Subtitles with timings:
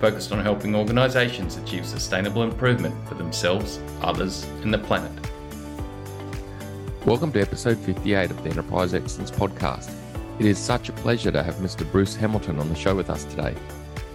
[0.00, 5.10] focused on helping organisations achieve sustainable improvement for themselves, others, and the planet.
[7.06, 9.90] Welcome to episode 58 of the Enterprise Excellence Podcast.
[10.38, 11.90] It is such a pleasure to have Mr.
[11.90, 13.54] Bruce Hamilton on the show with us today.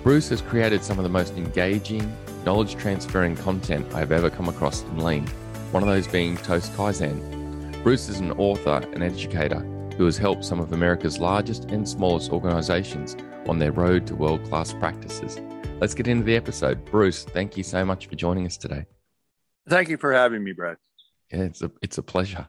[0.03, 4.49] Bruce has created some of the most engaging, knowledge transferring content I have ever come
[4.49, 5.25] across in Lean,
[5.71, 7.81] one of those being Toast Kaizen.
[7.81, 9.59] Bruce is an author and educator
[9.97, 13.15] who has helped some of America's largest and smallest organizations
[13.47, 15.39] on their road to world class practices.
[15.81, 16.85] Let's get into the episode.
[16.85, 18.85] Bruce, thank you so much for joining us today.
[19.67, 20.77] Thank you for having me, Brad.
[21.33, 22.47] Yeah, it's a it's a pleasure.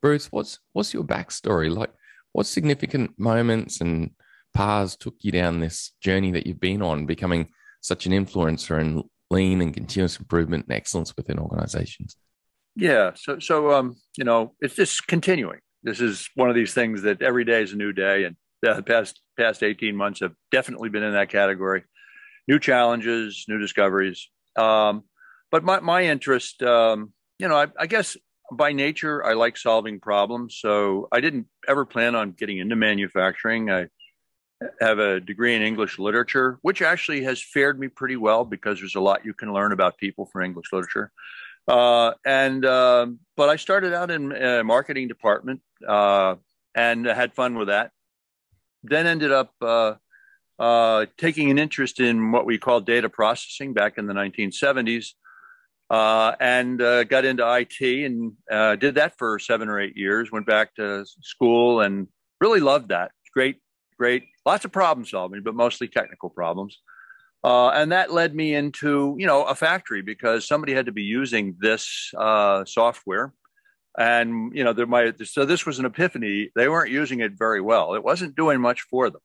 [0.00, 1.70] Bruce, what's what's your backstory?
[1.70, 1.92] Like
[2.32, 4.12] what significant moments and
[4.54, 7.50] paths took you down this journey that you've been on, becoming
[7.82, 12.16] such an influencer in lean and continuous improvement and excellence within organizations?
[12.74, 13.10] Yeah.
[13.16, 15.60] So so um, you know, it's just continuing.
[15.82, 18.24] This is one of these things that every day is a new day.
[18.24, 21.82] And the past past 18 months have definitely been in that category
[22.48, 24.28] new challenges, new discoveries.
[24.56, 25.04] Um,
[25.50, 28.16] but my, my interest, um, you know, I, I, guess
[28.50, 30.58] by nature, I like solving problems.
[30.60, 33.70] So I didn't ever plan on getting into manufacturing.
[33.70, 33.86] I
[34.80, 38.94] have a degree in English literature, which actually has fared me pretty well because there's
[38.94, 41.10] a lot you can learn about people from English literature.
[41.68, 46.36] Uh, and uh, but I started out in a marketing department uh,
[46.74, 47.92] and had fun with that.
[48.82, 49.52] Then ended up
[50.58, 55.12] uh, taking an interest in what we call data processing back in the 1970s,
[55.90, 60.30] uh, and uh, got into IT and uh, did that for seven or eight years.
[60.32, 62.08] Went back to school and
[62.40, 63.12] really loved that.
[63.34, 63.56] Great,
[63.98, 66.78] great, lots of problem solving, but mostly technical problems.
[67.44, 71.02] Uh, and that led me into you know a factory because somebody had to be
[71.02, 73.32] using this uh, software
[73.98, 77.60] and you know there might so this was an epiphany they weren't using it very
[77.60, 79.20] well it wasn't doing much for them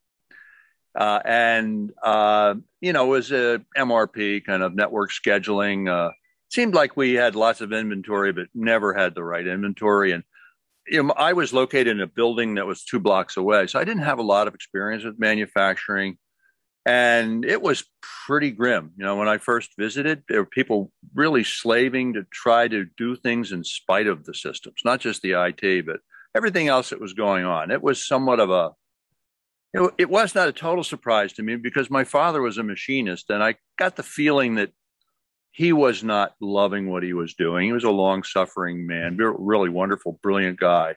[0.98, 5.88] uh, and uh, you know, it was a MRP kind of network scheduling.
[5.88, 6.12] Uh,
[6.50, 10.12] seemed like we had lots of inventory, but never had the right inventory.
[10.12, 10.24] And
[10.88, 13.84] you know, I was located in a building that was two blocks away, so I
[13.84, 16.18] didn't have a lot of experience with manufacturing.
[16.84, 17.84] And it was
[18.26, 18.94] pretty grim.
[18.98, 23.18] You know, when I first visited, there were people really slaving to try to do
[23.18, 26.00] things in spite of the systems, not just the IT, but
[26.34, 27.72] everything else that was going on.
[27.72, 28.72] It was somewhat of a
[29.74, 33.30] it, it was not a total surprise to me because my father was a machinist,
[33.30, 34.72] and I got the feeling that
[35.52, 37.66] he was not loving what he was doing.
[37.66, 40.96] He was a long suffering man, really wonderful, brilliant guy.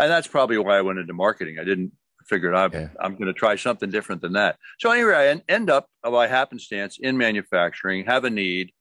[0.00, 1.58] And that's probably why I went into marketing.
[1.60, 1.92] I didn't
[2.26, 2.88] figure I'm, yeah.
[3.00, 4.56] I'm going to try something different than that.
[4.80, 8.72] So anyway, I end up by happenstance in manufacturing, have a need.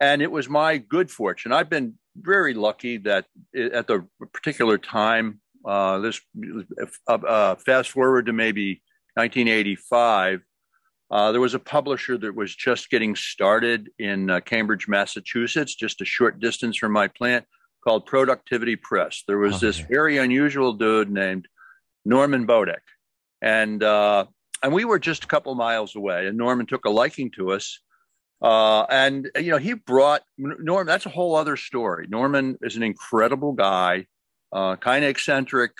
[0.00, 1.52] And it was my good fortune.
[1.52, 6.20] I've been very lucky that at the particular time uh, this
[7.08, 8.82] uh, uh, fast forward to maybe
[9.14, 10.42] 1985.
[11.10, 16.00] Uh, there was a publisher that was just getting started in uh, Cambridge, Massachusetts, just
[16.00, 17.44] a short distance from my plant,
[17.82, 19.22] called Productivity Press.
[19.26, 19.66] There was okay.
[19.66, 21.46] this very unusual dude named
[22.04, 22.80] Norman Bodek,
[23.40, 24.26] and uh,
[24.62, 26.26] and we were just a couple miles away.
[26.26, 27.80] And Norman took a liking to us,
[28.42, 30.86] and you know he brought Norman.
[30.86, 32.06] That's a whole other story.
[32.08, 34.06] Norman is an incredible guy
[34.52, 35.72] uh, kind of eccentric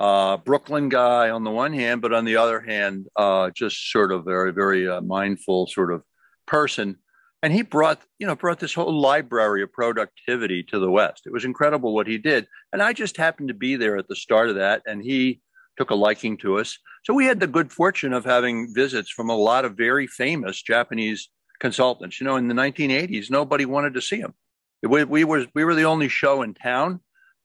[0.00, 4.12] uh, Brooklyn guy on the one hand, but on the other hand, uh, just sort
[4.12, 6.02] of very, very uh, mindful sort of
[6.46, 6.96] person.
[7.42, 11.22] And he brought, you know, brought this whole library of productivity to the West.
[11.26, 12.46] It was incredible what he did.
[12.72, 14.82] And I just happened to be there at the start of that.
[14.86, 15.42] And he
[15.76, 16.78] took a liking to us.
[17.04, 20.60] So we had the good fortune of having visits from a lot of very famous
[20.62, 21.28] Japanese
[21.60, 22.20] consultants.
[22.20, 24.34] You know, in the 1980s, nobody wanted to see him.
[24.82, 27.00] We, we, we were the only show in town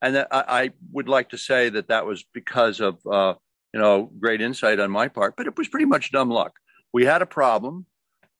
[0.05, 3.33] and I, I, would like to say that that was because of uh,
[3.73, 6.53] you know great insight on my part, but it was pretty much dumb luck.
[6.93, 7.87] We had a problem.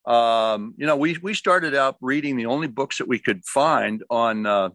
[0.05, 4.03] Um, you know, we we started out reading the only books that we could find
[4.11, 4.69] on uh,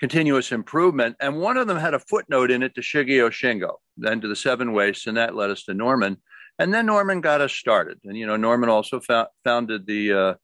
[0.00, 4.20] continuous improvement, and one of them had a footnote in it to Shigeo Shingo, then
[4.20, 6.16] to the Seven Wastes, and that led us to Norman.
[6.58, 9.00] And then Norman got us started, and you know, Norman also
[9.44, 10.34] founded the uh,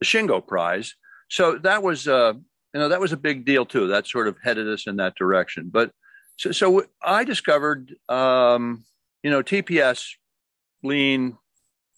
[0.00, 0.94] the Shingo Prize.
[1.30, 2.32] So that was uh,
[2.78, 3.88] you know that was a big deal too.
[3.88, 5.68] That sort of headed us in that direction.
[5.68, 5.90] But
[6.36, 8.84] so, so I discovered, um,
[9.24, 10.12] you know, TPS,
[10.84, 11.36] lean,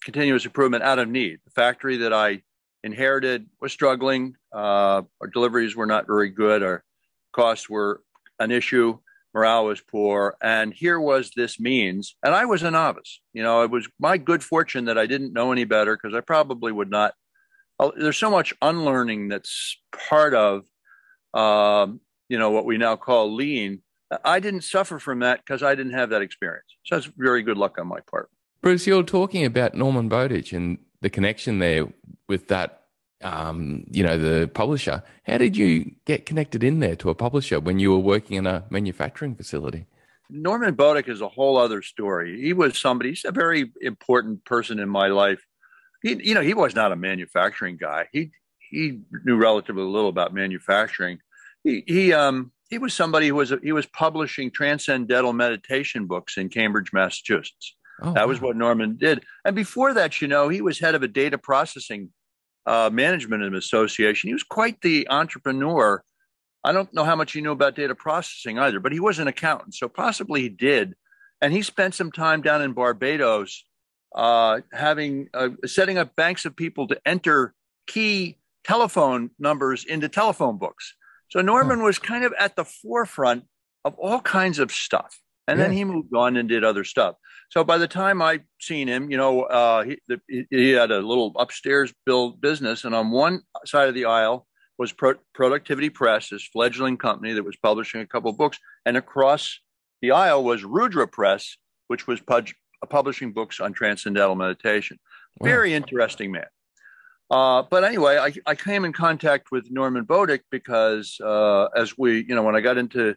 [0.03, 1.37] continuous improvement out of need.
[1.45, 2.41] The factory that I
[2.83, 4.37] inherited was struggling.
[4.51, 6.63] Uh, our deliveries were not very good.
[6.63, 6.83] Our
[7.31, 8.01] costs were
[8.39, 8.97] an issue.
[9.35, 10.35] Morale was poor.
[10.41, 12.15] And here was this means.
[12.23, 13.21] And I was a novice.
[13.33, 16.21] You know, it was my good fortune that I didn't know any better because I
[16.21, 17.13] probably would not.
[17.79, 19.77] Uh, there's so much unlearning that's
[20.09, 20.63] part of,
[21.33, 23.81] um, you know, what we now call lean.
[24.25, 26.65] I didn't suffer from that because I didn't have that experience.
[26.83, 28.29] So that's very good luck on my part.
[28.61, 31.87] Bruce, you're talking about Norman Bodek and the connection there
[32.27, 32.83] with that,
[33.23, 35.03] um, you know, the publisher.
[35.23, 38.45] How did you get connected in there to a publisher when you were working in
[38.45, 39.87] a manufacturing facility?
[40.29, 42.41] Norman Bodek is a whole other story.
[42.41, 45.45] He was somebody, he's a very important person in my life.
[46.01, 48.07] He, you know, he was not a manufacturing guy.
[48.11, 48.31] He,
[48.71, 51.19] he knew relatively little about manufacturing.
[51.63, 56.49] He, he, um, he was somebody who was, he was publishing transcendental meditation books in
[56.49, 57.75] Cambridge, Massachusetts.
[58.01, 59.23] Oh, that was what Norman did.
[59.45, 62.09] And before that, you know, he was head of a data processing
[62.65, 64.29] uh, management association.
[64.29, 66.03] He was quite the entrepreneur.
[66.63, 69.27] I don't know how much he knew about data processing either, but he was an
[69.27, 70.95] accountant, so possibly he did.
[71.41, 73.65] And he spent some time down in Barbados,
[74.15, 77.53] uh, having uh, setting up banks of people to enter
[77.87, 80.93] key telephone numbers into telephone books.
[81.29, 83.45] So Norman was kind of at the forefront
[83.85, 85.19] of all kinds of stuff.
[85.47, 85.67] And yeah.
[85.67, 87.15] then he moved on and did other stuff.
[87.49, 90.99] So by the time I seen him, you know, uh, he, the, he had a
[90.99, 94.47] little upstairs build business, and on one side of the aisle
[94.77, 99.59] was Pro- Productivity Press, his fledgling company that was publishing a couple books, and across
[100.01, 102.47] the aisle was Rudra Press, which was pub-
[102.89, 104.97] publishing books on transcendental meditation.
[105.39, 105.45] Wow.
[105.45, 106.47] Very interesting man.
[107.31, 112.25] Uh, but anyway, I, I, came in contact with Norman Bodek because uh, as we,
[112.27, 113.15] you know, when I got into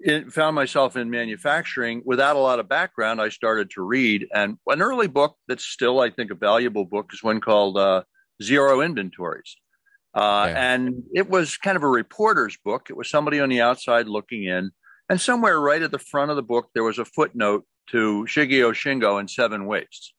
[0.00, 3.20] it, found myself in manufacturing without a lot of background.
[3.20, 7.10] I started to read, and an early book that's still, I think, a valuable book
[7.12, 8.04] is one called uh,
[8.42, 9.56] Zero Inventories.
[10.14, 10.74] Uh, yeah.
[10.74, 12.86] And it was kind of a reporter's book.
[12.88, 14.70] It was somebody on the outside looking in.
[15.10, 18.72] And somewhere right at the front of the book, there was a footnote to Shigeo
[18.72, 20.14] Shingo and Seven Wastes.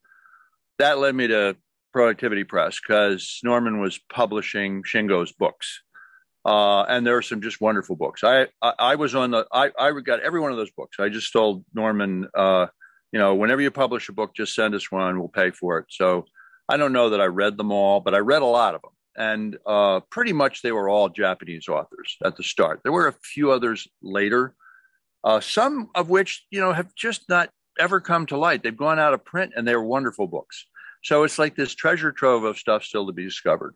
[0.78, 1.56] That led me to
[1.96, 5.82] Productivity Press because Norman was publishing Shingo's books.
[6.44, 8.22] Uh, and there are some just wonderful books.
[8.22, 10.98] I, I, I was on the I I got every one of those books.
[11.00, 12.68] I just told Norman, uh,
[13.14, 15.20] you know, whenever you publish a book, just send us one.
[15.20, 15.86] We'll pay for it.
[15.90, 16.26] So
[16.68, 18.92] I don't know that I read them all, but I read a lot of them,
[19.16, 22.82] and uh, pretty much they were all Japanese authors at the start.
[22.84, 24.54] There were a few others later,
[25.24, 27.50] uh, some of which you know have just not
[27.80, 28.64] ever come to light.
[28.64, 30.66] They've gone out of print, and they're wonderful books.
[31.06, 33.76] So it's like this treasure trove of stuff still to be discovered.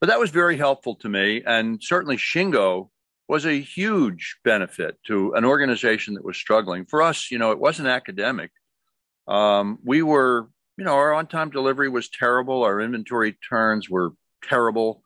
[0.00, 1.40] But that was very helpful to me.
[1.46, 2.90] And certainly Shingo
[3.28, 6.84] was a huge benefit to an organization that was struggling.
[6.84, 8.50] For us, you know, it wasn't academic.
[9.28, 12.64] Um, we were, you know, our on time delivery was terrible.
[12.64, 14.10] Our inventory turns were
[14.42, 15.04] terrible.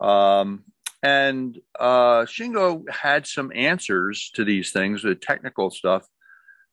[0.00, 0.64] Um,
[1.04, 6.04] and uh, Shingo had some answers to these things, the technical stuff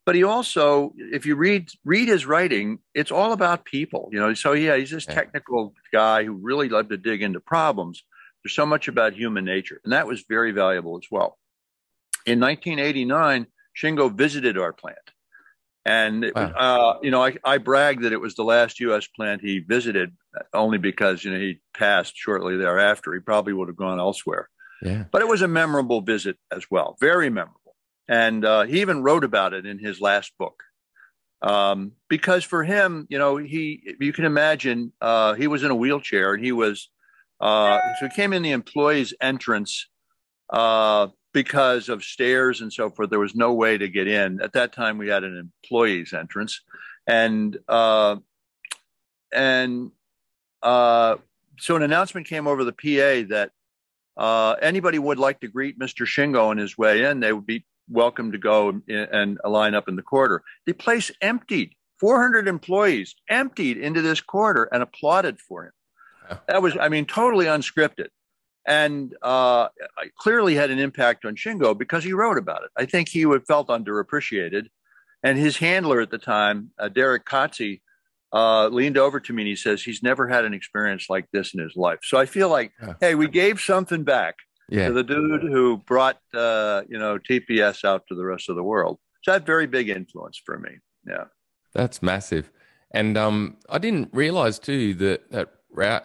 [0.07, 4.33] but he also if you read read his writing it's all about people you know
[4.33, 8.04] so yeah he's this technical guy who really loved to dig into problems.
[8.42, 11.38] There's so much about human nature and that was very valuable as well.
[12.25, 14.98] In 1989 shingo visited our plant.
[15.86, 16.53] And wow.
[16.56, 20.15] uh, you know I, I bragged that it was the last us plant he visited
[20.53, 23.13] only because you know he passed shortly thereafter.
[23.13, 24.48] He probably would have gone elsewhere.
[24.84, 25.05] Yeah.
[25.12, 27.66] but it was a memorable visit as well very memorable
[28.07, 30.63] and uh, he even wrote about it in his last book.
[31.41, 35.75] Um, because for him, you know, he, you can imagine, uh, he was in a
[35.75, 36.89] wheelchair and he was,
[37.39, 39.87] uh, so he came in the employee's entrance
[40.49, 43.11] uh, because of stairs and so forth.
[43.11, 44.41] There was no way to get in.
[44.41, 46.61] At that time, we had an employee's entrance.
[47.05, 48.15] And, uh,
[49.31, 49.91] and
[50.63, 51.17] uh,
[51.59, 53.51] so an announcement came over the PA that
[54.17, 56.07] uh, anybody would like to greet Mr.
[56.07, 59.96] Shingo on his way in, they would be welcome to go and, line up in
[59.96, 60.44] the quarter.
[60.65, 61.74] The place emptied.
[62.00, 65.72] 400 employees emptied into this quarter and applauded for him.
[66.48, 68.08] That was, I mean, totally unscripted.
[68.67, 69.70] And uh,
[70.20, 72.70] clearly had an impact on Shingo because he wrote about it.
[72.75, 74.67] I think he would felt underappreciated.
[75.24, 77.82] And his handler at the time, uh, Derek Kotze,
[78.34, 81.53] uh, leaned over to me and he says he's never had an experience like this
[81.53, 82.00] in his life.
[82.03, 82.94] So I feel like, yeah.
[83.00, 84.36] hey, we gave something back
[84.69, 84.88] yeah.
[84.88, 88.63] to the dude who brought uh, you know TPS out to the rest of the
[88.63, 89.00] world.
[89.24, 90.71] So that very big influence for me.
[91.07, 91.25] Yeah,
[91.74, 92.51] that's massive.
[92.91, 95.50] And um, I didn't realize too that that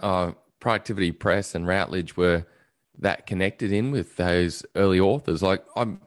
[0.02, 2.47] uh, Productivity Press and Routledge were
[2.99, 5.42] that connected in with those early authors.
[5.42, 6.00] Like I'm,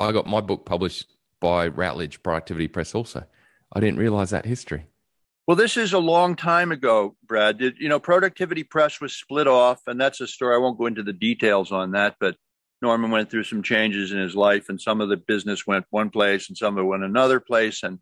[0.00, 1.06] I got my book published
[1.40, 3.24] by Routledge Productivity Press also.
[3.72, 4.86] I didn't realize that history.
[5.46, 7.58] Well, this is a long time ago, Brad.
[7.58, 10.54] Did, you know, Productivity Press was split off, and that's a story.
[10.54, 12.36] I won't go into the details on that, but
[12.80, 16.08] Norman went through some changes in his life, and some of the business went one
[16.08, 17.98] place, and some of it went another place, and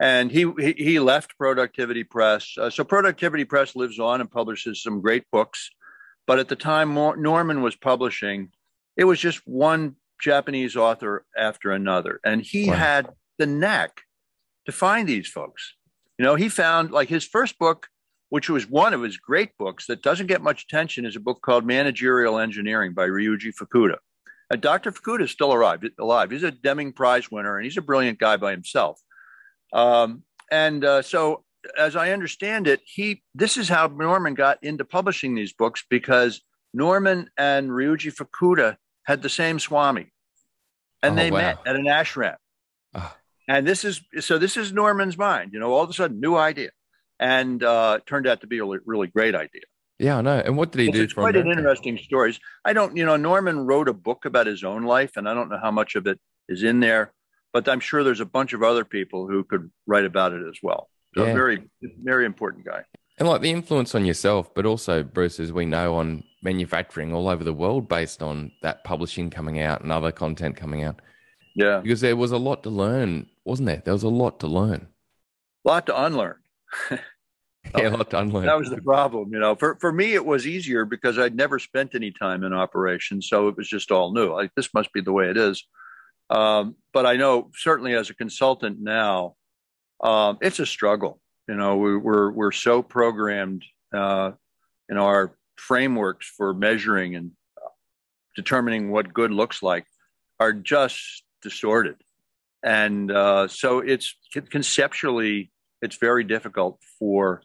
[0.00, 0.46] and he
[0.78, 2.54] he left Productivity Press.
[2.56, 5.70] Uh, so Productivity Press lives on and publishes some great books,
[6.26, 8.50] but at the time Norman was publishing,
[8.96, 12.76] it was just one Japanese author after another, and he wow.
[12.76, 14.02] had the knack
[14.64, 15.74] to find these folks
[16.18, 17.88] you know, he found like his first book,
[18.28, 21.40] which was one of his great books that doesn't get much attention, is a book
[21.42, 23.96] called Managerial Engineering by Ryuji Fukuda.
[24.50, 24.90] And Dr.
[24.90, 25.82] Fukuda is still alive.
[25.98, 26.30] Alive.
[26.30, 29.00] He's a Deming Prize winner, and he's a brilliant guy by himself.
[29.72, 31.44] Um, and uh, so,
[31.78, 36.40] as I understand it, he this is how Norman got into publishing these books because
[36.72, 40.10] Norman and Ryuji Fukuda had the same Swami,
[41.02, 41.38] and oh, they wow.
[41.38, 42.36] met at an ashram.
[42.94, 43.14] Oh.
[43.48, 46.36] And this is so this is Norman's mind, you know, all of a sudden new
[46.36, 46.70] idea.
[47.18, 49.62] And uh turned out to be a really, great idea.
[49.98, 50.38] Yeah, I know.
[50.38, 51.02] And what did he it's, do?
[51.02, 52.36] It's quite an interesting story.
[52.64, 55.48] I don't, you know, Norman wrote a book about his own life, and I don't
[55.48, 57.12] know how much of it is in there,
[57.52, 60.58] but I'm sure there's a bunch of other people who could write about it as
[60.62, 60.88] well.
[61.16, 61.32] So yeah.
[61.32, 62.84] very, very important guy.
[63.18, 67.28] And like the influence on yourself, but also Bruce, as we know, on manufacturing all
[67.28, 71.00] over the world based on that publishing coming out and other content coming out.
[71.56, 71.80] Yeah.
[71.80, 73.82] Because there was a lot to learn, wasn't there?
[73.84, 74.88] There was a lot to learn.
[75.64, 76.36] A lot to unlearn.
[76.90, 78.46] yeah, a lot to unlearn.
[78.46, 79.32] That was the problem.
[79.32, 82.52] You know, for, for me, it was easier because I'd never spent any time in
[82.52, 83.28] operations.
[83.28, 84.32] So it was just all new.
[84.32, 85.66] Like, this must be the way it is.
[86.30, 89.34] Um, but I know certainly as a consultant now,
[90.02, 91.20] um, it's a struggle.
[91.48, 94.32] You know, we, are we're, we're so programmed uh,
[94.88, 97.32] in our frameworks for measuring and
[98.36, 99.84] determining what good looks like
[100.38, 101.96] are just distorted.
[102.62, 104.14] And uh, so it's
[104.50, 107.42] conceptually, it's very difficult for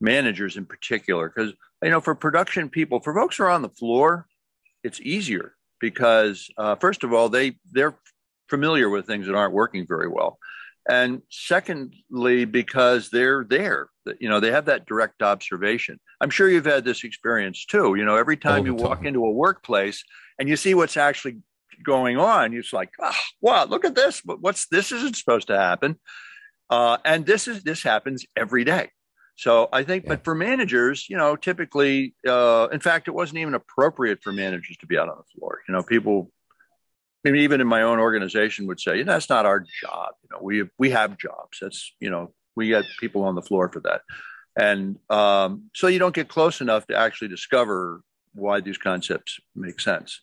[0.00, 1.52] managers in particular because,
[1.82, 4.26] you know, for production people, for folks who are on the floor,
[4.84, 7.96] it's easier because, uh, first of all, they, they're
[8.48, 10.38] familiar with things that aren't working very well.
[10.88, 13.88] And secondly, because they're there,
[14.18, 16.00] you know, they have that direct observation.
[16.20, 17.94] I'm sure you've had this experience too.
[17.94, 20.02] You know, every time you walk into a workplace
[20.38, 21.38] and you see what's actually
[21.84, 22.54] going on.
[22.54, 24.20] It's like, oh, wow, look at this.
[24.20, 25.98] But what's this isn't supposed to happen.
[26.70, 28.90] Uh, and this is this happens every day.
[29.36, 30.10] So I think, yeah.
[30.10, 34.76] but for managers, you know, typically, uh, in fact, it wasn't even appropriate for managers
[34.78, 35.60] to be out on the floor.
[35.66, 36.30] You know, people,
[37.24, 40.10] maybe even in my own organization, would say, you know, that's not our job.
[40.22, 41.58] You know, we we have jobs.
[41.60, 44.02] That's you know, we get people on the floor for that,
[44.56, 48.02] and um, so you don't get close enough to actually discover
[48.34, 50.20] why these concepts make sense.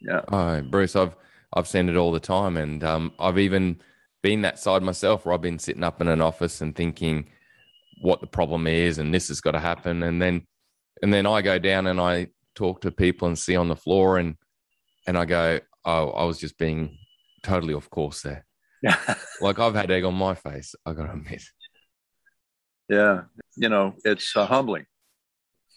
[0.00, 0.22] Yeah.
[0.28, 1.16] Oh, Bruce, I've
[1.52, 3.80] I've seen it all the time, and um, I've even
[4.22, 7.28] been that side myself, where I've been sitting up in an office and thinking
[8.00, 10.46] what the problem is, and this has got to happen, and then
[11.02, 14.18] and then I go down and I talk to people and see on the floor,
[14.18, 14.36] and
[15.06, 16.98] and I go, oh, I was just being
[17.42, 18.44] totally off course there.
[18.82, 18.98] Yeah.
[19.40, 20.74] like I've had egg on my face.
[20.84, 21.42] I got to admit.
[22.88, 23.22] Yeah,
[23.56, 24.86] you know, it's uh, humbling.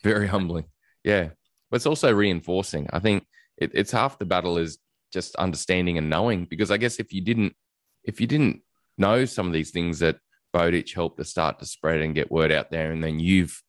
[0.03, 0.65] Very humbling.
[1.03, 1.29] Yeah,
[1.69, 2.87] but it's also reinforcing.
[2.91, 3.25] I think
[3.59, 4.79] it, it's half the battle is
[5.11, 6.45] just understanding and knowing.
[6.45, 7.55] Because I guess if you didn't,
[8.03, 8.61] if you didn't
[8.97, 10.17] know some of these things that
[10.55, 13.61] Bodek helped to start to spread and get word out there, and then you've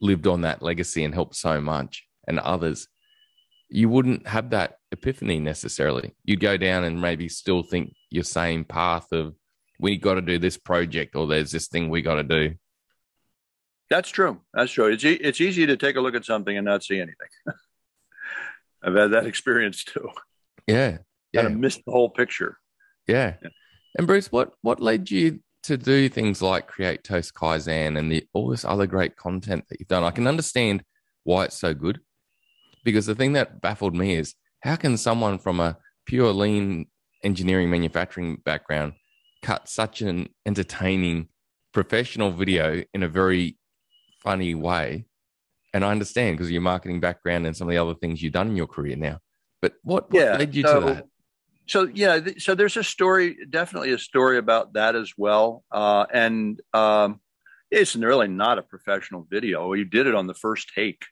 [0.00, 2.88] lived on that legacy and helped so much and others,
[3.68, 6.14] you wouldn't have that epiphany necessarily.
[6.24, 9.34] You'd go down and maybe still think your same path of
[9.78, 12.54] we got to do this project or there's this thing we got to do.
[13.90, 14.40] That's true.
[14.52, 14.92] That's true.
[14.92, 17.28] It's e- it's easy to take a look at something and not see anything.
[18.82, 20.08] I've had that experience too.
[20.66, 20.98] Yeah.
[21.32, 21.42] Yeah.
[21.42, 22.58] Kind of missed the whole picture.
[23.06, 23.34] Yeah.
[23.42, 23.48] yeah.
[23.96, 28.24] And Bruce, what what led you to do things like create Toast Kaizen and the,
[28.32, 30.04] all this other great content that you've done?
[30.04, 30.82] I can understand
[31.24, 32.00] why it's so good.
[32.84, 36.86] Because the thing that baffled me is how can someone from a pure lean
[37.22, 38.94] engineering manufacturing background
[39.42, 41.28] cut such an entertaining
[41.72, 43.58] professional video in a very
[44.22, 45.04] funny way
[45.74, 48.32] and I understand because of your marketing background and some of the other things you've
[48.32, 49.18] done in your career now.
[49.60, 51.06] But what, what yeah, led you so, to that?
[51.66, 55.64] So yeah, so there's a story, definitely a story about that as well.
[55.70, 57.20] Uh, and um,
[57.70, 59.72] it's really not a professional video.
[59.74, 61.04] You did it on the first take.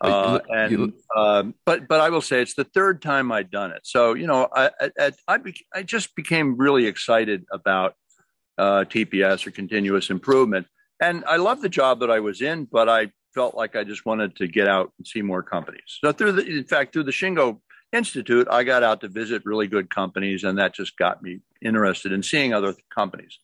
[0.00, 3.80] Uh, and um, but but I will say it's the third time I'd done it.
[3.84, 7.94] So you know, I I, I, be, I just became really excited about
[8.58, 10.66] uh, TPS or continuous improvement,
[11.00, 12.66] and I love the job that I was in.
[12.70, 15.98] But I felt like I just wanted to get out and see more companies.
[16.02, 17.60] So through the, in fact, through the Shingo
[17.92, 22.12] Institute, I got out to visit really good companies, and that just got me interested
[22.12, 23.38] in seeing other companies.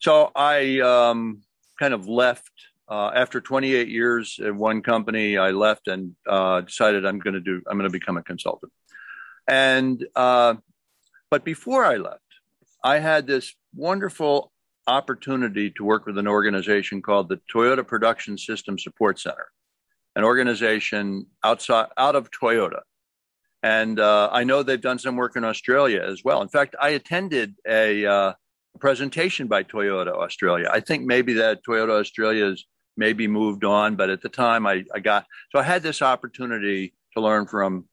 [0.00, 1.42] So I um,
[1.78, 2.50] kind of left
[2.88, 5.38] uh, after 28 years in one company.
[5.38, 7.62] I left and uh, decided I'm going to do.
[7.68, 8.72] I'm going to become a consultant.
[9.46, 10.54] And uh,
[11.30, 12.18] but before I left,
[12.82, 14.50] I had this wonderful
[14.86, 19.48] opportunity to work with an organization called the Toyota Production System Support Center,
[20.16, 22.80] an organization outside out of Toyota.
[23.62, 26.40] And uh, I know they've done some work in Australia as well.
[26.40, 28.32] In fact, I attended a uh,
[28.78, 30.68] presentation by Toyota Australia.
[30.72, 32.64] I think maybe that Toyota Australia's
[32.96, 36.94] maybe moved on, but at the time I, I got so I had this opportunity
[37.14, 37.86] to learn from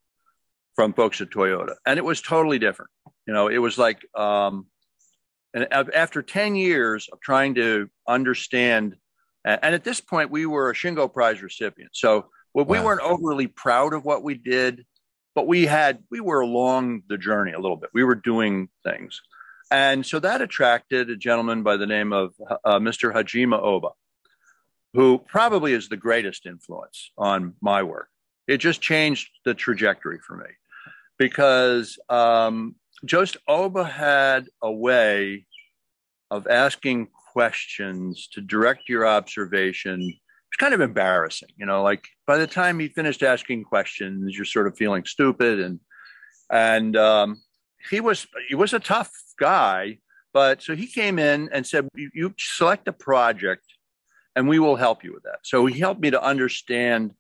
[0.76, 2.92] from folks at Toyota, and it was totally different.
[3.26, 4.68] You know, it was like um,
[5.54, 8.96] and after 10 years of trying to understand,
[9.46, 11.92] and at this point, we were a Shingo Prize recipient.
[11.94, 12.72] So well, wow.
[12.72, 14.86] we weren't overly proud of what we did,
[15.36, 17.90] but we had, we were along the journey a little bit.
[17.94, 19.22] We were doing things.
[19.70, 23.14] And so that attracted a gentleman by the name of uh, Mr.
[23.14, 23.90] Hajime Oba,
[24.94, 28.10] who probably is the greatest influence on my work.
[28.48, 30.50] It just changed the trajectory for me
[31.18, 32.76] because um,
[33.06, 35.46] Jost Oba had a way
[36.32, 40.02] of asking questions to direct your observation.
[40.02, 44.46] It's kind of embarrassing, you know, like by the time he finished asking questions, you're
[44.46, 45.80] sort of feeling stupid and
[46.50, 47.42] and um,
[47.90, 50.00] he was he was a tough guy,
[50.34, 53.66] but so he came in and said, you, you select a project
[54.36, 55.40] and we will help you with that.
[55.44, 57.12] So he helped me to understand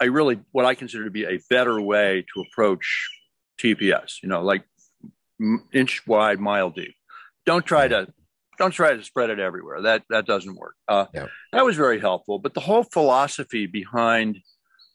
[0.00, 3.08] I really what I consider to be a better way to approach
[3.58, 4.64] TPS, you know, like
[5.72, 6.94] inch wide, mile deep.
[7.44, 8.08] Don't try to
[8.58, 9.82] don't try to spread it everywhere.
[9.82, 10.74] That that doesn't work.
[10.88, 11.26] Uh, yeah.
[11.52, 12.38] That was very helpful.
[12.38, 14.38] But the whole philosophy behind,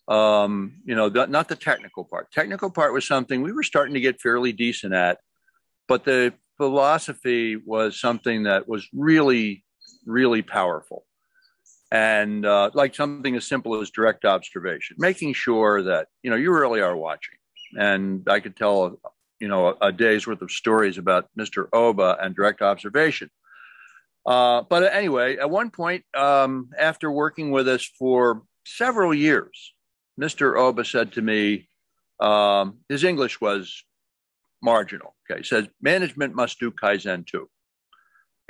[0.08, 2.32] um, you know, the, not the technical part.
[2.32, 5.20] Technical part was something we were starting to get fairly decent at,
[5.88, 9.64] but the philosophy was something that was really,
[10.06, 11.06] really powerful.
[11.92, 16.54] And uh, like something as simple as direct observation, making sure that you know you
[16.54, 17.36] really are watching.
[17.78, 19.00] And I could tell
[19.42, 21.68] you know, a, a, day's worth of stories about Mr.
[21.74, 23.30] Oba and direct observation.
[24.26, 29.74] Uh, but anyway, at one point, um, after working with us for several years,
[30.20, 30.58] Mr.
[30.58, 31.68] Oba said to me,
[32.20, 33.84] um, his English was
[34.62, 35.16] marginal.
[35.30, 37.50] Okay, he says management must do kaizen too.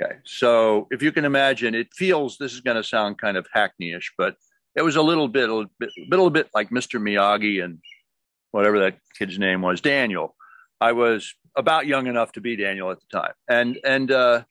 [0.00, 3.46] Okay, so if you can imagine, it feels this is going to sound kind of
[3.54, 4.36] hackneyish, but
[4.76, 7.00] it was a little bit, a little bit, a little bit like Mr.
[7.00, 7.78] Miyagi and
[8.50, 10.34] whatever that kid's name was, Daniel.
[10.82, 14.42] I was about young enough to be Daniel at the time, and and uh,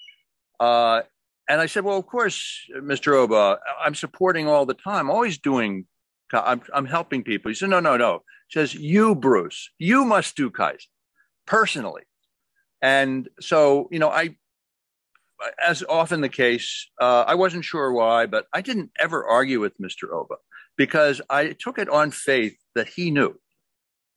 [0.62, 1.02] uh,
[1.50, 3.16] and I said, well, of course, Mr.
[3.16, 5.86] Oba, I'm supporting all the time, always doing.
[6.34, 7.50] I'm I'm helping people.
[7.50, 8.24] He said, no, no, no.
[8.48, 10.88] He says you, Bruce, you must do Kaizen
[11.46, 12.04] personally,
[12.82, 14.38] and so you know, I
[15.68, 19.78] as often the case, uh, I wasn't sure why, but I didn't ever argue with
[19.80, 20.10] Mr.
[20.14, 20.36] Oba
[20.78, 23.38] because I took it on faith that he knew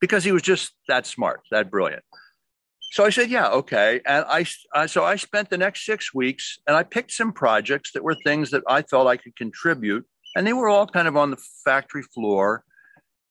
[0.05, 2.03] because he was just that smart, that brilliant.
[2.91, 3.99] So I said, yeah, okay.
[4.05, 4.43] And I,
[4.85, 8.51] so I spent the next six weeks and I picked some projects that were things
[8.51, 10.05] that I felt I could contribute.
[10.35, 12.63] And they were all kind of on the factory floor.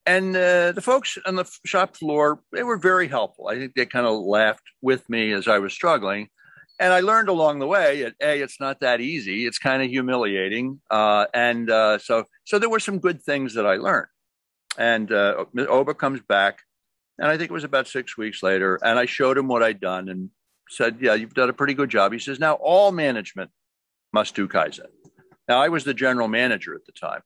[0.04, 3.48] And uh, the folks on the shop floor, they were very helpful.
[3.48, 6.28] I think they kind of laughed with me as I was struggling.
[6.80, 9.46] And I learned along the way that A, it's not that easy.
[9.46, 10.80] It's kind of humiliating.
[10.90, 14.08] Uh, and uh, so, so there were some good things that I learned.
[14.78, 16.60] And uh, Oba comes back,
[17.18, 19.80] and I think it was about six weeks later, and I showed him what I'd
[19.80, 20.30] done and
[20.68, 23.50] said, "Yeah, you've done a pretty good job." He says, "Now all management
[24.12, 24.88] must do kaizen."
[25.48, 27.22] Now I was the general manager at the time,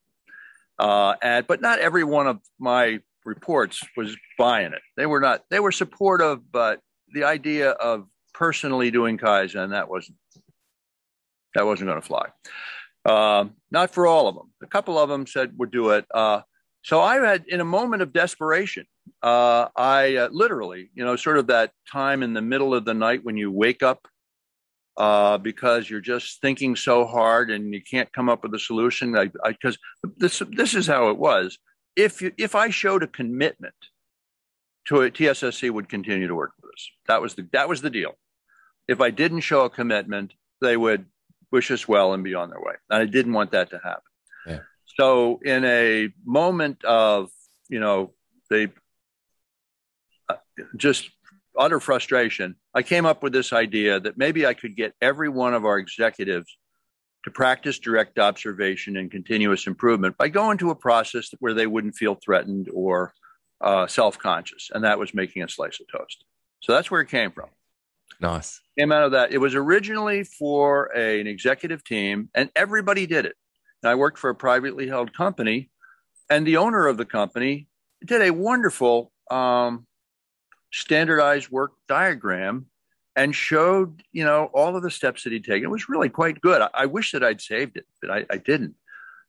[0.78, 4.82] uh, and but not every one of my reports was buying it.
[4.96, 5.44] They were not.
[5.50, 6.80] They were supportive, but
[7.12, 10.18] the idea of personally doing kaizen that wasn't
[11.54, 12.26] that wasn't going to fly.
[13.04, 14.52] Uh, not for all of them.
[14.62, 16.04] A couple of them said would do it.
[16.12, 16.42] Uh,
[16.82, 18.86] so I had, in a moment of desperation,
[19.22, 22.94] uh, I uh, literally, you know, sort of that time in the middle of the
[22.94, 24.06] night when you wake up
[24.96, 29.12] uh, because you're just thinking so hard and you can't come up with a solution.
[29.44, 29.78] Because
[30.16, 31.58] this this is how it was.
[31.96, 33.74] If you, if I showed a commitment
[34.86, 36.90] to it, TSSC would continue to work with us.
[37.06, 38.12] That was the that was the deal.
[38.86, 41.06] If I didn't show a commitment, they would
[41.50, 42.74] wish us well and be on their way.
[42.90, 44.02] And I didn't want that to happen.
[44.46, 44.58] Yeah.
[44.98, 47.30] So, in a moment of,
[47.68, 48.12] you know,
[48.50, 48.70] the
[50.28, 50.36] uh,
[50.76, 51.10] just
[51.56, 55.54] utter frustration, I came up with this idea that maybe I could get every one
[55.54, 56.56] of our executives
[57.24, 61.94] to practice direct observation and continuous improvement by going to a process where they wouldn't
[61.94, 63.12] feel threatened or
[63.60, 64.70] uh, self conscious.
[64.72, 66.24] And that was making a slice of toast.
[66.60, 67.50] So that's where it came from.
[68.20, 68.60] Nice.
[68.76, 69.30] Came out of that.
[69.30, 73.36] It was originally for a, an executive team, and everybody did it.
[73.84, 75.70] I worked for a privately held company,
[76.30, 77.68] and the owner of the company
[78.04, 79.86] did a wonderful um,
[80.72, 82.66] standardized work diagram
[83.16, 85.64] and showed, you know, all of the steps that he'd taken.
[85.64, 86.62] It was really quite good.
[86.62, 88.74] I, I wish that I'd saved it, but I, I didn't.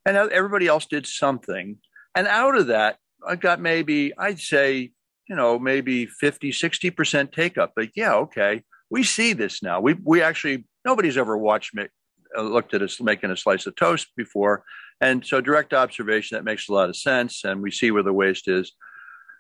[0.06, 1.78] And everybody else did something.
[2.16, 4.92] And out of that, I got maybe, I'd say,
[5.28, 7.74] you know, maybe 50, 60% take up.
[7.76, 9.80] But yeah, okay, we see this now.
[9.80, 11.88] We, we actually, nobody's ever watched me,
[12.38, 14.64] looked at us making a slice of toast before.
[15.02, 17.44] And so direct observation, that makes a lot of sense.
[17.44, 18.74] And we see where the waste is.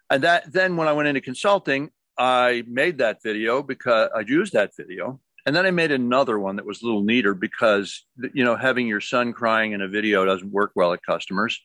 [0.09, 4.53] And that then when I went into consulting, I made that video because I used
[4.53, 5.19] that video.
[5.45, 8.87] And then I made another one that was a little neater because, you know, having
[8.87, 11.59] your son crying in a video doesn't work well at customers.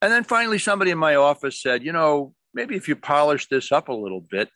[0.00, 3.72] And then finally, somebody in my office said, you know, maybe if you polish this
[3.72, 4.48] up a little bit,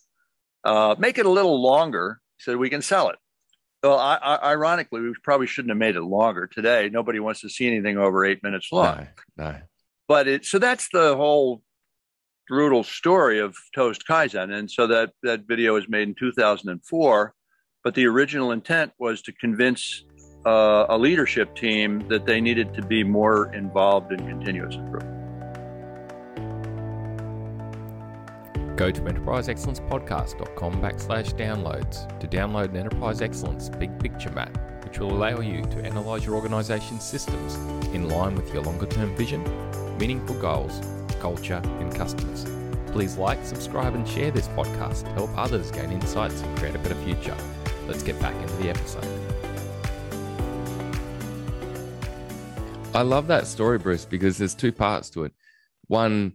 [0.65, 3.17] uh, make it a little longer so we can sell it.
[3.83, 6.89] Well, I, I, ironically, we probably shouldn't have made it longer today.
[6.89, 9.09] Nobody wants to see anything over eight minutes long.
[9.37, 9.59] No, no.
[10.07, 11.63] But it, so that's the whole
[12.49, 14.53] brutal story of Toast Kaizen.
[14.53, 17.35] And so that, that video was made in 2004.
[17.83, 20.05] But the original intent was to convince
[20.47, 25.22] uh, a leadership team that they needed to be more involved in continuous improvement.
[28.77, 35.13] Go to enterpriseexcellencepodcast.com backslash downloads to download an Enterprise Excellence Big Picture Map, which will
[35.13, 37.57] allow you to analyze your organization's systems
[37.95, 39.43] in line with your longer term vision,
[39.99, 40.81] meaningful goals,
[41.21, 42.47] culture, and customers.
[42.93, 46.79] Please like, subscribe, and share this podcast to help others gain insights and create a
[46.79, 47.37] better future.
[47.87, 49.07] Let's get back into the episode.
[52.95, 55.33] I love that story, Bruce, because there's two parts to it.
[55.89, 56.35] One,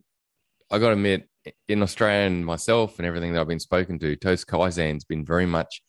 [0.71, 1.29] I got to admit,
[1.67, 5.45] in Australia and myself and everything that I've been spoken to, Toast Kaizen's been very
[5.45, 5.81] much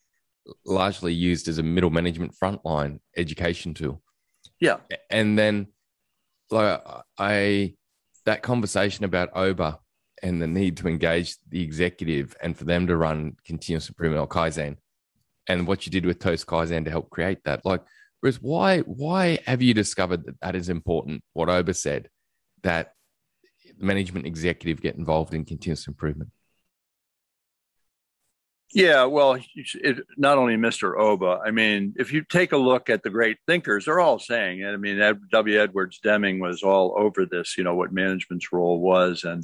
[0.65, 4.03] largely used as a middle management frontline education tool.
[4.61, 4.79] Yeah.
[5.11, 5.69] And then
[6.51, 6.83] like
[7.19, 7.75] I
[8.25, 9.79] that conversation about OBA
[10.23, 14.29] and the need to engage the executive and for them to run continuous improvement or
[14.29, 14.77] Kaizen
[15.47, 17.65] and what you did with Toast Kaizen to help create that.
[17.65, 17.83] Like
[18.21, 21.23] Bruce, why why have you discovered that that is important?
[21.35, 22.09] What OBA said
[22.63, 22.93] that
[23.79, 26.31] management executive get involved in continuous improvement?
[28.75, 30.99] Yeah, well, it, not only Mr.
[30.99, 31.41] Oba.
[31.45, 34.69] I mean, if you take a look at the great thinkers, they're all saying it.
[34.69, 34.99] I mean,
[35.31, 35.61] W.
[35.61, 37.57] Edwards Deming was all over this.
[37.57, 39.43] You know what management's role was, and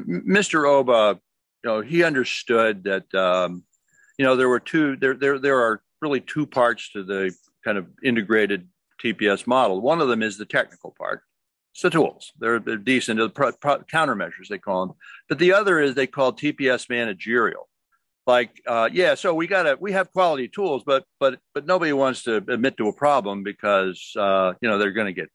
[0.00, 0.68] Mr.
[0.68, 1.20] Oba,
[1.62, 3.14] you know, he understood that.
[3.14, 3.62] Um,
[4.18, 4.96] you know, there were two.
[4.96, 8.68] There, there, there are really two parts to the kind of integrated
[9.02, 9.80] TPS model.
[9.80, 11.22] One of them is the technical part,
[11.74, 12.32] it's the tools.
[12.38, 13.18] They're, they're decent.
[13.18, 14.96] The pro, pro, countermeasures, they call them.
[15.28, 17.68] But the other is they call TPS managerial.
[18.28, 21.92] Like, uh, yeah, so we got to, we have quality tools, but, but, but nobody
[21.92, 25.30] wants to admit to a problem because, uh, you know, they're going to get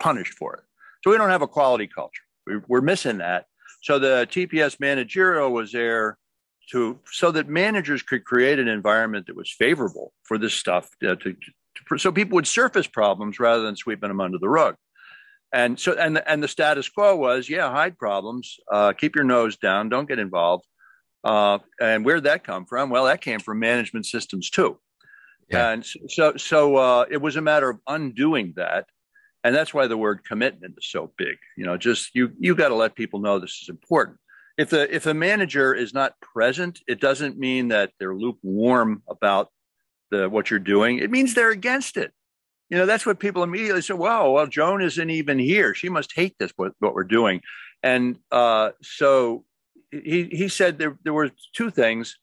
[0.00, 0.62] punished for it.
[1.04, 2.24] So we don't have a quality culture.
[2.44, 3.46] We, we're missing that.
[3.80, 6.18] So the TPS managerial was there
[6.72, 11.14] to, so that managers could create an environment that was favorable for this stuff uh,
[11.14, 14.74] to, to, so people would surface problems rather than sweeping them under the rug
[15.54, 19.56] and so and and the status quo was yeah hide problems uh, keep your nose
[19.56, 20.66] down don't get involved.
[21.22, 22.90] Uh, and where'd that come from?
[22.90, 24.78] Well that came from management systems too.
[25.48, 25.70] Yeah.
[25.70, 28.86] and so so uh, it was a matter of undoing that.
[29.44, 31.36] And that's why the word commitment is so big.
[31.56, 34.18] You know just you you got to let people know this is important.
[34.58, 39.50] If the if a manager is not present it doesn't mean that they're lukewarm about
[40.10, 40.98] the what you're doing.
[40.98, 42.12] It means they're against it
[42.70, 43.94] you know, that's what people immediately say.
[43.94, 45.74] Well, well, Joan isn't even here.
[45.74, 47.40] She must hate this what, what we're doing.
[47.82, 49.44] And uh, so
[49.90, 52.16] he he said there there were two things.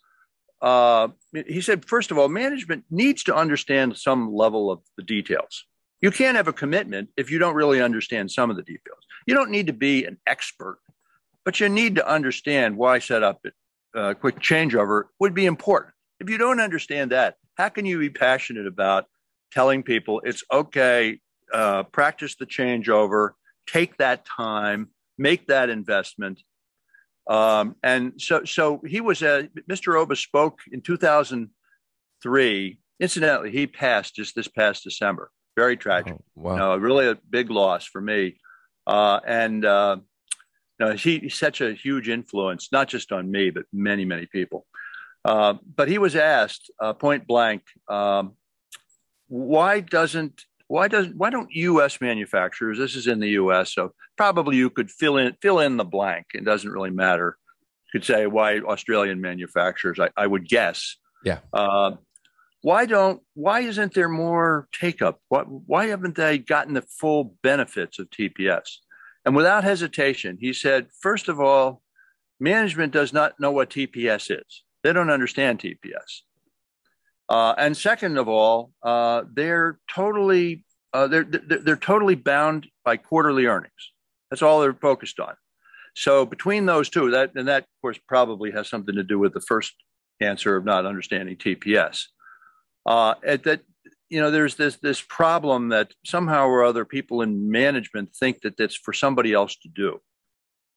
[0.62, 1.10] Uh,
[1.48, 5.66] he said, first of all, management needs to understand some level of the details.
[6.02, 9.00] You can't have a commitment if you don't really understand some of the details.
[9.26, 10.80] You don't need to be an expert,
[11.46, 13.44] but you need to understand why set up
[13.96, 15.94] a uh, quick changeover would be important.
[16.20, 19.06] If you don't understand that, how can you be passionate about
[19.52, 21.20] telling people it's okay,
[21.54, 23.32] uh, practice the changeover,
[23.68, 26.42] take that time, make that investment.
[27.30, 30.00] Um, and so, so he was a Mr.
[30.00, 32.80] Oba spoke in 2003.
[33.00, 35.32] Incidentally, he passed just this past December.
[35.56, 36.14] Very tragic.
[36.14, 36.52] Oh, wow.
[36.52, 38.38] You know, really a big loss for me.
[38.88, 39.98] Uh, and uh,
[40.80, 44.26] you know, he, he's such a huge influence, not just on me, but many, many
[44.26, 44.66] people.
[45.24, 48.34] Uh, but he was asked uh, point blank, um,
[49.32, 52.02] why doesn't why doesn't why don't U.S.
[52.02, 52.78] manufacturers?
[52.78, 56.28] This is in the U.S., so probably you could fill in fill in the blank.
[56.34, 57.38] It doesn't really matter.
[57.86, 60.00] You could say why Australian manufacturers.
[60.00, 60.98] I, I would guess.
[61.24, 61.40] Yeah.
[61.54, 61.94] Uh,
[62.62, 65.22] why don't why isn't there more take up?
[65.30, 68.80] Why, why haven't they gotten the full benefits of TPS?
[69.24, 71.82] And without hesitation, he said, first of all,
[72.40, 74.64] management does not know what TPS is.
[74.84, 76.22] They don't understand TPS.
[77.32, 83.46] Uh, and second of all, uh, they're totally uh, they're, they're, totally bound by quarterly
[83.46, 83.94] earnings.
[84.30, 85.36] That's all they're focused on.
[85.96, 89.34] So between those two, that and that of course probably has something to do with
[89.34, 89.74] the first
[90.20, 92.02] answer of not understanding TPS.
[92.86, 93.62] Uh, at that,
[94.10, 98.58] you know, there's this this problem that somehow or other people in management think that
[98.58, 100.02] that's for somebody else to do.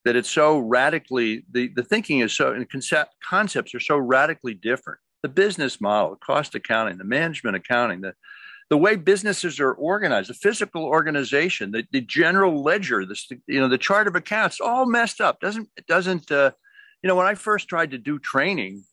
[0.04, 4.54] That it's so radically the the thinking is so and concept concepts are so radically
[4.54, 5.00] different.
[5.24, 8.12] The business model, the cost accounting, the management accounting, the
[8.70, 13.68] the way businesses are organized, the physical organization, the, the general ledger, the you know
[13.68, 15.40] the chart of accounts, all messed up.
[15.40, 16.50] Doesn't it doesn't uh,
[17.02, 18.84] you know when I first tried to do training,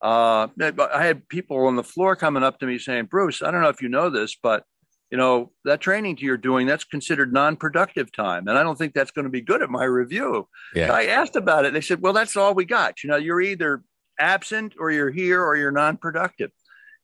[0.00, 3.62] uh, I had people on the floor coming up to me saying, "Bruce, I don't
[3.62, 4.64] know if you know this, but
[5.10, 9.10] you know that training you're doing that's considered non-productive time, and I don't think that's
[9.10, 10.92] going to be good at my review." Yeah.
[10.92, 11.72] I asked about it.
[11.72, 13.02] They said, "Well, that's all we got.
[13.02, 13.82] You know, you're either
[14.18, 16.50] absent or you're here or you're non-productive."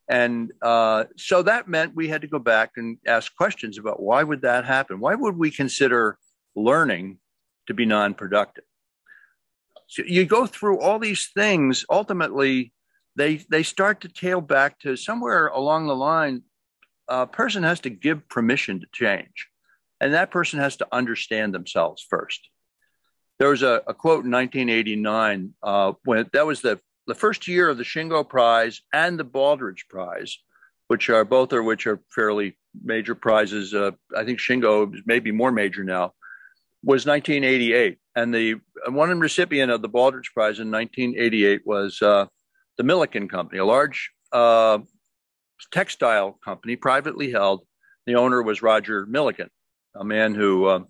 [0.08, 4.22] And uh, so that meant we had to go back and ask questions about why
[4.22, 5.00] would that happen?
[5.00, 6.18] Why would we consider
[6.54, 7.18] learning
[7.66, 8.64] to be non-productive?
[9.86, 11.84] So you go through all these things.
[11.88, 12.72] Ultimately,
[13.16, 16.42] they they start to tail back to somewhere along the line.
[17.08, 19.48] A person has to give permission to change,
[20.00, 22.48] and that person has to understand themselves first.
[23.38, 27.68] There was a, a quote in 1989 uh, when that was the the first year
[27.68, 30.38] of the Shingo Prize and the Baldrige Prize,
[30.88, 33.74] which are both are which are fairly major prizes.
[33.74, 36.14] Uh, I think Shingo is maybe more major now.
[36.84, 38.56] Was 1988, and the
[38.88, 42.26] one recipient of the Baldrige Prize in 1988 was uh,
[42.76, 44.78] the Milliken Company, a large uh,
[45.70, 47.64] textile company, privately held.
[48.06, 49.48] The owner was Roger Milliken,
[49.94, 50.80] a man who uh,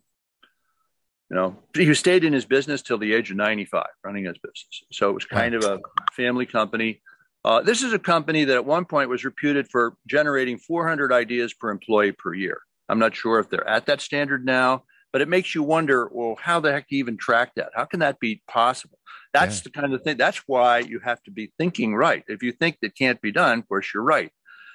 [1.33, 4.85] you know, he stayed in his business till the age of 95, running his business.
[4.93, 5.81] So it was kind of a
[6.15, 7.01] family company.
[7.43, 11.55] Uh, this is a company that at one point was reputed for generating 400 ideas
[11.55, 12.61] per employee per year.
[12.91, 16.37] I'm not sure if they're at that standard now, but it makes you wonder, well,
[16.39, 17.71] how the heck do you even track that?
[17.75, 18.99] How can that be possible?
[19.33, 19.63] That's yeah.
[19.65, 20.19] the kind of thing.
[20.19, 22.25] That's why you have to be thinking right.
[22.29, 24.31] If you think that can't be done, of course, you're right.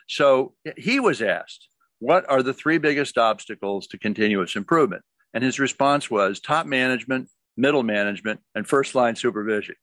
[0.09, 1.67] So he was asked,
[1.99, 5.03] what are the three biggest obstacles to continuous improvement?
[5.33, 9.75] And his response was top management, middle management, and first line supervision.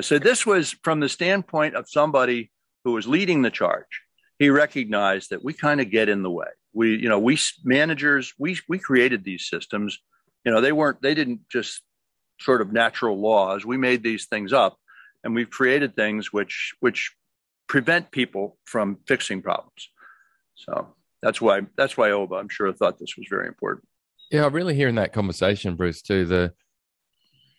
[0.00, 2.50] so this was from the standpoint of somebody
[2.84, 4.02] who was leading the charge.
[4.38, 6.48] He recognized that we kind of get in the way.
[6.72, 9.98] We, you know, we managers, we we created these systems.
[10.44, 11.82] You know, they weren't, they didn't just
[12.40, 13.64] sort of natural laws.
[13.64, 14.76] We made these things up,
[15.22, 17.14] and we've created things which which
[17.68, 19.88] prevent people from fixing problems.
[20.56, 23.86] So that's why that's why Oba, I'm sure, thought this was very important.
[24.30, 26.24] Yeah, I'm really hearing that conversation, Bruce, too.
[26.24, 26.52] The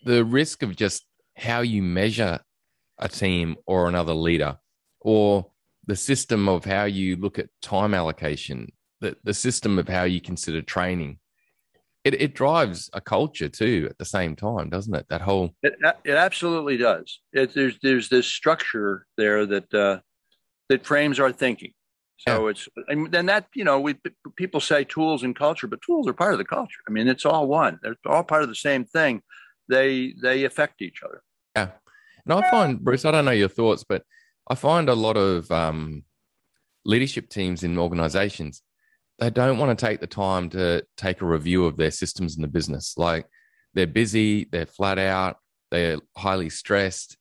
[0.03, 2.39] the risk of just how you measure
[2.99, 4.57] a team or another leader,
[4.99, 5.51] or
[5.87, 10.21] the system of how you look at time allocation, the, the system of how you
[10.21, 11.19] consider training.
[12.03, 15.07] It, it drives a culture too at the same time, doesn't it?
[15.09, 15.73] That whole it,
[16.03, 17.19] it absolutely does.
[17.33, 19.99] It, there's there's this structure there that uh,
[20.69, 21.73] that frames our thinking.
[22.17, 22.51] So yeah.
[22.51, 23.95] it's and then that you know we
[24.35, 26.79] people say tools and culture, but tools are part of the culture.
[26.87, 27.79] I mean, it's all one.
[27.83, 29.21] They're all part of the same thing.
[29.67, 31.21] They they affect each other.
[31.55, 31.71] Yeah,
[32.25, 33.05] and I find Bruce.
[33.05, 34.03] I don't know your thoughts, but
[34.49, 36.03] I find a lot of um,
[36.85, 38.61] leadership teams in organizations
[39.19, 42.41] they don't want to take the time to take a review of their systems in
[42.41, 42.97] the business.
[42.97, 43.25] Like
[43.73, 45.37] they're busy, they're flat out,
[45.71, 47.17] they're highly stressed.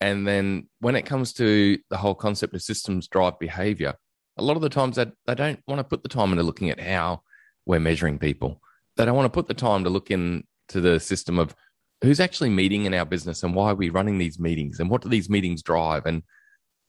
[0.00, 3.94] And then when it comes to the whole concept of systems drive behavior,
[4.40, 6.80] a lot of the times they, don't want to put the time into looking at
[6.80, 7.22] how
[7.66, 8.60] we're measuring people.
[8.96, 11.54] They don't want to put the time to look into the system of
[12.02, 15.02] who's actually meeting in our business and why are we running these meetings and what
[15.02, 16.06] do these meetings drive.
[16.06, 16.22] And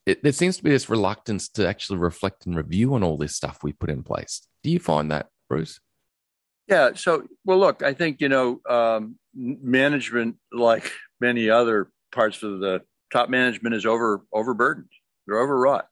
[0.06, 3.36] it, there seems to be this reluctance to actually reflect and review on all this
[3.36, 4.46] stuff we put in place.
[4.62, 5.78] Do you find that, Bruce?
[6.68, 6.90] Yeah.
[6.94, 12.82] So, well, look, I think, you know, um, management, like many other parts of the
[13.12, 14.88] top management, is over overburdened.
[15.26, 15.86] They're overwrought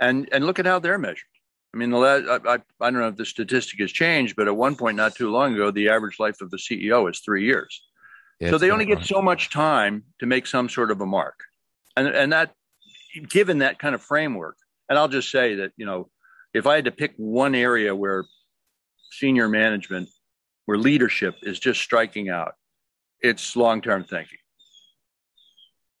[0.00, 1.24] and and look at how they're measured.
[1.74, 4.48] I mean, the last, I, I, I don't know if the statistic has changed, but
[4.48, 7.44] at one point not too long ago, the average life of the CEO is three
[7.44, 7.82] years.
[8.40, 11.40] Yeah, so they only get so much time to make some sort of a mark,
[11.96, 12.54] and and that
[13.28, 14.56] given that kind of framework,
[14.88, 16.08] and I'll just say that you know,
[16.54, 18.24] if I had to pick one area where
[19.10, 20.08] senior management,
[20.66, 22.54] where leadership is just striking out,
[23.20, 24.38] it's long term thinking.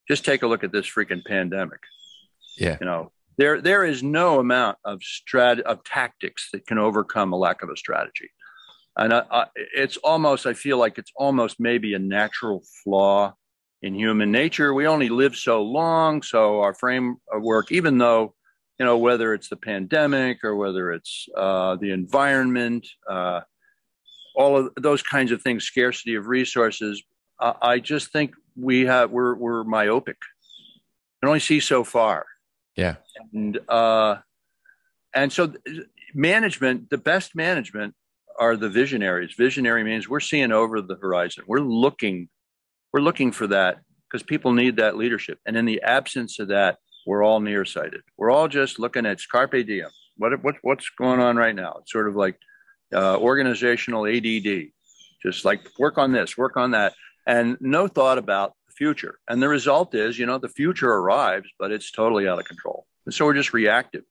[0.06, 1.80] Just take a look at this freaking pandemic.
[2.56, 7.32] Yeah, you know, there there is no amount of strat of tactics that can overcome
[7.32, 8.30] a lack of a strategy.
[8.96, 13.34] And I, I, it's almost i feel like it's almost maybe a natural flaw
[13.80, 14.74] in human nature.
[14.74, 18.34] We only live so long so our framework even though
[18.78, 23.40] you know whether it's the pandemic or whether it's uh, the environment uh,
[24.34, 27.02] all of those kinds of things scarcity of resources
[27.40, 30.18] uh, i just think we have we're, we're myopic.
[31.20, 32.26] Can only see so far
[32.78, 32.94] yeah.
[33.32, 34.16] And uh,
[35.12, 35.52] and so
[36.14, 37.94] management, the best management
[38.38, 39.34] are the visionaries.
[39.36, 41.42] Visionary means we're seeing over the horizon.
[41.48, 42.28] We're looking,
[42.92, 45.40] we're looking for that because people need that leadership.
[45.44, 48.02] And in the absence of that, we're all nearsighted.
[48.16, 49.90] We're all just looking at carpe diem.
[50.16, 51.78] What, what what's going on right now?
[51.80, 52.38] It's sort of like
[52.94, 54.68] uh, organizational ADD.
[55.20, 56.94] Just like work on this, work on that,
[57.26, 59.18] and no thought about future.
[59.28, 62.86] And the result is, you know, the future arrives, but it's totally out of control.
[63.04, 64.04] And so we're just reactive.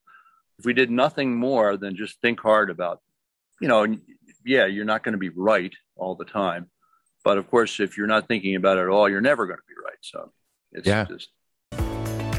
[0.60, 3.01] If we did nothing more than just think hard about,
[3.62, 3.88] you know,
[4.45, 6.69] yeah, you're not going to be right all the time.
[7.23, 9.67] But of course, if you're not thinking about it at all, you're never going to
[9.67, 10.01] be right.
[10.01, 10.32] So
[10.71, 11.06] it's yeah.
[11.06, 11.30] just.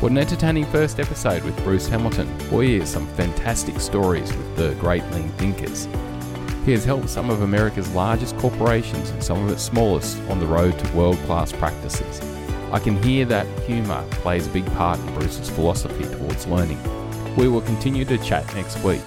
[0.02, 2.28] What an entertaining first episode with Bruce Hamilton.
[2.50, 5.88] Boy, here's some fantastic stories with the great lean thinkers.
[6.68, 10.46] He has helped some of America's largest corporations and some of its smallest on the
[10.46, 12.20] road to world class practices.
[12.70, 16.78] I can hear that humour plays a big part in Bruce's philosophy towards learning.
[17.36, 19.00] We will continue to chat next week.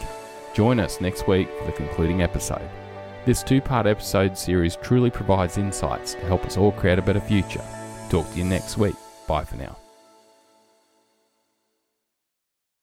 [0.56, 2.68] Join us next week for the concluding episode.
[3.26, 7.22] This two part episode series truly provides insights to help us all create a better
[7.22, 7.64] future.
[8.10, 8.96] Talk to you next week.
[9.28, 9.81] Bye for now.